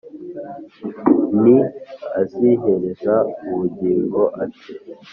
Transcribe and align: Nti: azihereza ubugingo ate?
Nti: 1.39 1.57
azihereza 2.21 3.13
ubugingo 3.51 4.21
ate? 4.43 4.73